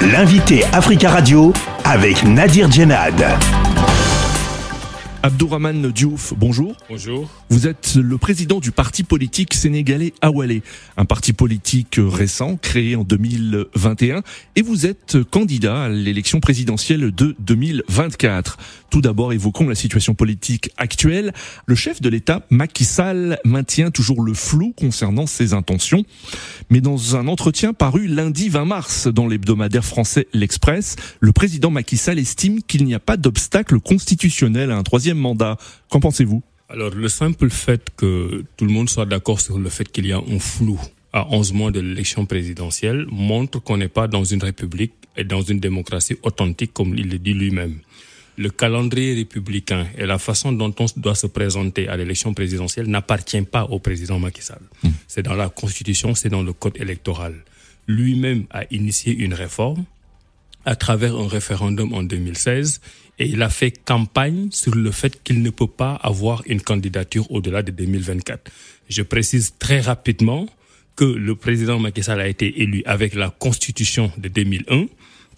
[0.00, 1.52] L'invité Africa Radio
[1.84, 3.67] avec Nadir Djenad.
[5.24, 6.76] Abdourahman Diouf, bonjour.
[6.88, 7.28] Bonjour.
[7.50, 10.62] Vous êtes le président du parti politique sénégalais Awalé,
[10.96, 14.22] un parti politique récent créé en 2021
[14.54, 18.58] et vous êtes candidat à l'élection présidentielle de 2024.
[18.90, 21.32] Tout d'abord, évoquons la situation politique actuelle.
[21.66, 26.04] Le chef de l'État, Macky Sall, maintient toujours le flou concernant ses intentions.
[26.70, 31.96] Mais dans un entretien paru lundi 20 mars dans l'hebdomadaire français L'Express, le président Macky
[31.96, 35.56] Sall estime qu'il n'y a pas d'obstacle constitutionnel à un troisième mandat.
[35.90, 36.42] Qu'en pensez-vous?
[36.70, 40.12] Alors, le simple fait que tout le monde soit d'accord sur le fait qu'il y
[40.12, 40.78] a un flou
[41.12, 45.40] à 11 mois de l'élection présidentielle montre qu'on n'est pas dans une république et dans
[45.42, 47.78] une démocratie authentique comme il le dit lui-même.
[48.36, 53.42] Le calendrier républicain et la façon dont on doit se présenter à l'élection présidentielle n'appartient
[53.42, 54.60] pas au président Macky Sall.
[54.84, 54.90] Hmm.
[55.08, 57.34] C'est dans la Constitution, c'est dans le code électoral.
[57.88, 59.84] Lui-même a initié une réforme
[60.64, 62.80] à travers un référendum en 2016
[63.18, 67.30] et il a fait campagne sur le fait qu'il ne peut pas avoir une candidature
[67.30, 68.50] au-delà de 2024.
[68.88, 70.46] Je précise très rapidement
[70.96, 74.86] que le président Macky Sall a été élu avec la constitution de 2001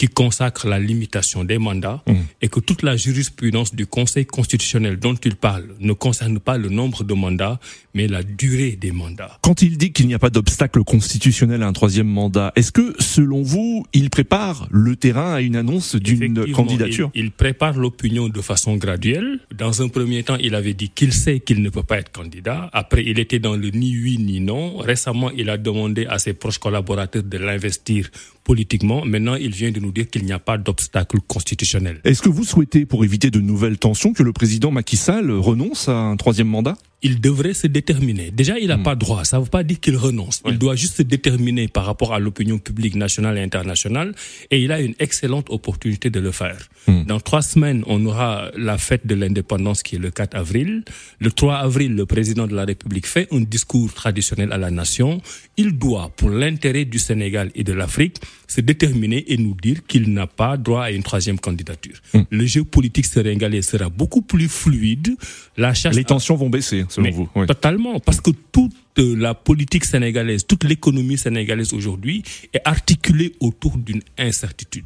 [0.01, 2.15] qui consacre la limitation des mandats mmh.
[2.41, 6.71] et que toute la jurisprudence du Conseil constitutionnel dont il parle ne concerne pas le
[6.71, 7.61] nombre de mandats,
[7.93, 9.39] mais la durée des mandats.
[9.43, 12.95] Quand il dit qu'il n'y a pas d'obstacle constitutionnel à un troisième mandat, est-ce que,
[12.99, 18.31] selon vous, il prépare le terrain à une annonce d'une candidature il, il, prépare l'opinion
[18.31, 19.41] de façon graduelle.
[19.55, 22.71] Dans un premier temps, il avait dit qu'il sait qu'il ne peut pas être candidat.
[22.73, 24.79] Après, il était dans le ni oui ni non.
[24.79, 28.09] Récemment, il a demandé à ses proches collaborateurs de l'investir
[28.45, 29.05] politiquement.
[29.05, 32.01] Maintenant, il vient de nous dire qu'il n'y a pas d'obstacle constitutionnel.
[32.05, 35.89] Est-ce que vous souhaitez, pour éviter de nouvelles tensions, que le président Macky Sall renonce
[35.89, 36.77] à un troisième mandat?
[37.03, 38.31] Il devrait se déterminer.
[38.31, 38.83] Déjà, il n'a hmm.
[38.83, 39.25] pas droit.
[39.25, 40.43] Ça ne veut pas dire qu'il renonce.
[40.47, 44.15] Il doit juste se déterminer par rapport à l'opinion publique nationale et internationale.
[44.51, 46.59] Et il a une excellente opportunité de le faire.
[46.87, 47.05] Hmm.
[47.05, 50.85] Dans trois semaines, on aura la fête de l'indépendance qui est le 4 avril.
[51.21, 55.23] Le 3 avril, le président de la République fait un discours traditionnel à la nation.
[55.57, 60.13] Il doit, pour l'intérêt du Sénégal et de l'Afrique, se déterminer et nous dire qu'il
[60.13, 61.95] n'a pas droit à une troisième candidature.
[62.13, 62.23] Hmm.
[62.31, 65.17] Le jeu politique sénégalais sera beaucoup plus fluide.
[65.57, 67.47] La Les tensions vont baisser selon vous.
[67.47, 74.03] Totalement, parce que toute la politique sénégalaise, toute l'économie sénégalaise aujourd'hui est articulée autour d'une
[74.19, 74.85] incertitude.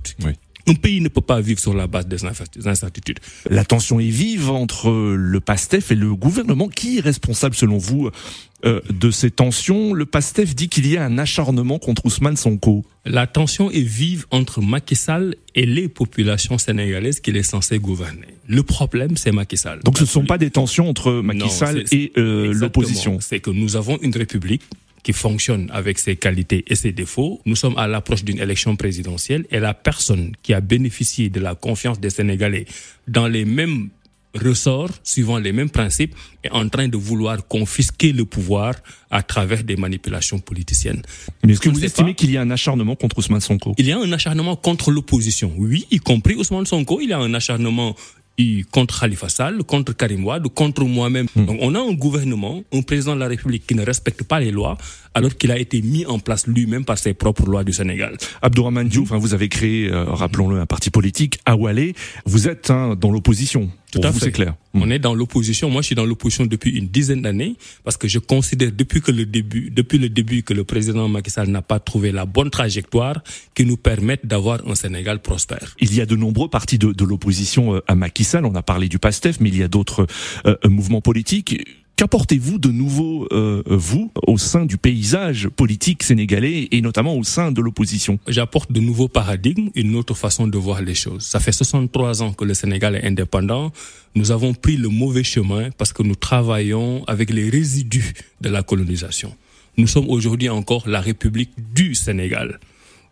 [0.67, 2.25] Un pays ne peut pas vivre sur la base des
[2.67, 3.19] incertitudes.
[3.51, 6.69] La tension est vive entre le PASTEF et le gouvernement.
[6.69, 8.11] Qui est responsable, selon vous,
[8.65, 9.93] euh, de ces tensions?
[9.93, 12.85] Le PASTEF dit qu'il y a un acharnement contre Ousmane Sonko.
[13.05, 18.29] La tension est vive entre Macky Sall et les populations sénégalaises qu'il est censé gouverner.
[18.49, 19.81] Le problème, c'est Macky Sall.
[19.85, 23.19] Donc ce ne sont pas des tensions entre Macky Sall et euh, l'opposition.
[23.21, 24.63] C'est que nous avons une république
[25.05, 27.41] qui fonctionne avec ses qualités et ses défauts.
[27.45, 31.55] Nous sommes à l'approche d'une élection présidentielle et la personne qui a bénéficié de la
[31.55, 32.65] confiance des Sénégalais
[33.07, 33.91] dans les mêmes
[34.35, 38.75] ressorts, suivant les mêmes principes, est en train de vouloir confisquer le pouvoir
[39.11, 41.03] à travers des manipulations politiciennes.
[41.45, 43.75] Mais est-ce que vous estimez qu'il y a un acharnement contre Ousmane Sonko?
[43.79, 47.01] Il y a un acharnement contre l'opposition, oui, y compris Ousmane Sonko.
[47.01, 47.95] Il y a un acharnement
[48.71, 51.27] contre Khalifa Sall, contre Karim Wade, contre moi-même.
[51.37, 51.47] Hmm.
[51.47, 54.51] Donc on a un gouvernement, un président de la République qui ne respecte pas les
[54.51, 54.77] lois,
[55.15, 58.17] alors qu'il a été mis en place lui-même par ses propres lois du Sénégal.
[58.43, 61.95] Abdourahmane Diouf, hein, vous avez créé, euh, rappelons-le, un parti politique, Awalé.
[62.27, 63.71] Vous êtes hein, dans l'opposition.
[64.01, 64.21] Tout à fait.
[64.27, 64.55] c'est clair.
[64.73, 64.83] Hmm.
[64.83, 65.71] On est dans l'opposition.
[65.71, 69.11] Moi, je suis dans l'opposition depuis une dizaine d'années parce que je considère depuis que
[69.11, 72.51] le début, depuis le début que le président Macky Sall n'a pas trouvé la bonne
[72.51, 73.23] trajectoire
[73.55, 75.75] qui nous permette d'avoir un Sénégal prospère.
[75.81, 78.45] Il y a de nombreux partis de, de l'opposition euh, à Macky Sall.
[78.45, 80.07] On a parlé du PASTEF, mais il y a d'autres
[80.47, 81.65] euh, mouvements politiques
[81.97, 87.53] Qu'apportez-vous de nouveau, euh, vous, au sein du paysage politique sénégalais et notamment au sein
[87.53, 88.19] de l'opposition?
[88.27, 91.23] J'apporte de nouveaux paradigmes, une autre façon de voir les choses.
[91.23, 93.71] Ça fait 63 ans que le Sénégal est indépendant.
[94.17, 98.65] Nous avons pris le mauvais chemin parce que nous travaillons avec les résidus de la
[98.65, 99.33] colonisation.
[99.77, 102.59] Nous sommes aujourd'hui encore la République du Sénégal,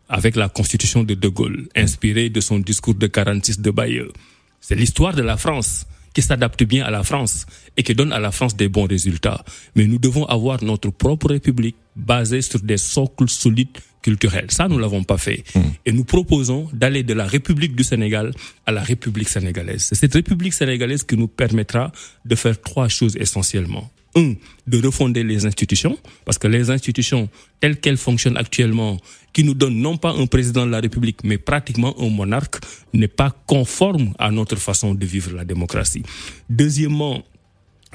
[0.08, 4.12] avec la constitution de De Gaulle, inspirée de son discours de 46 de Bayeux.
[4.60, 8.18] C'est l'histoire de la France qui s'adapte bien à la France et qui donne à
[8.18, 9.44] la France des bons résultats.
[9.74, 14.50] Mais nous devons avoir notre propre République basée sur des socles solides culturels.
[14.50, 15.44] Ça, nous l'avons pas fait.
[15.54, 15.60] Hmm.
[15.86, 18.32] Et nous proposons d'aller de la République du Sénégal
[18.66, 19.84] à la République sénégalaise.
[19.88, 21.92] C'est cette République sénégalaise qui nous permettra
[22.24, 24.34] de faire trois choses essentiellement un,
[24.66, 27.28] de refonder les institutions, parce que les institutions
[27.60, 28.98] telles qu'elles fonctionnent actuellement,
[29.32, 32.56] qui nous donnent non pas un président de la République, mais pratiquement un monarque,
[32.92, 36.02] n'est pas conforme à notre façon de vivre la démocratie.
[36.50, 37.22] Deuxièmement,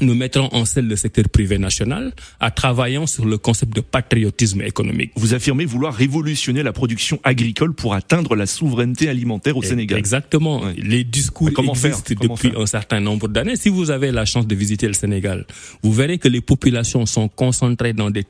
[0.01, 4.61] nous mettrons en scène le secteur privé national à travaillant sur le concept de patriotisme
[4.61, 5.11] économique.
[5.15, 9.97] Vous affirmez vouloir révolutionner la production agricole pour atteindre la souveraineté alimentaire au Sénégal.
[9.97, 10.61] Exactement.
[10.77, 13.55] Les discours comment existent depuis un certain nombre d'années.
[13.55, 15.45] Si vous avez la chance de visiter le Sénégal,
[15.83, 18.25] vous verrez que les populations sont concentrées dans des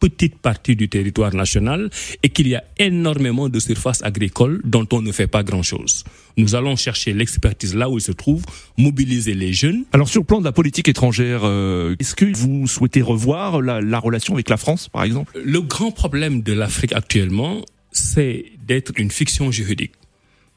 [0.00, 1.90] petite partie du territoire national
[2.22, 6.04] et qu'il y a énormément de surfaces agricoles dont on ne fait pas grand-chose.
[6.36, 8.42] Nous allons chercher l'expertise là où il se trouve,
[8.78, 9.84] mobiliser les jeunes.
[9.92, 13.80] Alors sur le plan de la politique étrangère, euh, est-ce que vous souhaitez revoir la,
[13.80, 15.38] la relation avec la France, par exemple?
[15.44, 19.92] Le grand problème de l'Afrique actuellement, c'est d'être une fiction juridique.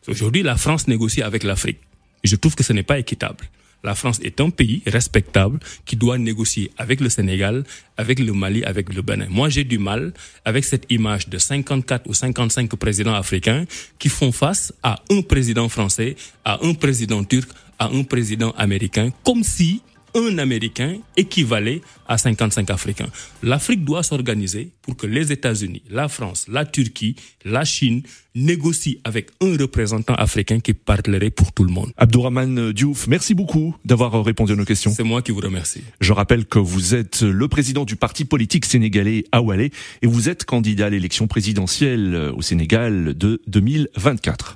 [0.07, 1.80] Aujourd'hui, la France négocie avec l'Afrique.
[2.24, 3.46] Je trouve que ce n'est pas équitable.
[3.83, 7.65] La France est un pays respectable qui doit négocier avec le Sénégal,
[7.97, 9.27] avec le Mali, avec le Bénin.
[9.30, 10.13] Moi, j'ai du mal
[10.45, 13.65] avec cette image de 54 ou 55 présidents africains
[14.00, 16.15] qui font face à un président français,
[16.45, 19.81] à un président turc, à un président américain, comme si
[20.15, 23.10] un Américain équivalait à 55 Africains.
[23.42, 27.15] L'Afrique doit s'organiser pour que les États-Unis, la France, la Turquie,
[27.45, 28.04] la Chine
[28.36, 31.92] négocient avec un représentant africain qui parlerait pour tout le monde.
[31.98, 34.92] Abdourahman Diouf, merci beaucoup d'avoir répondu à nos questions.
[34.92, 35.83] C'est moi qui vous remercie.
[36.01, 39.71] Je rappelle que vous êtes le président du parti politique sénégalais Awalé
[40.01, 44.51] et vous êtes candidat à l'élection présidentielle au Sénégal de 2024.